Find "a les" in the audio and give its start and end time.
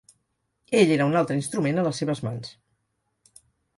1.81-2.03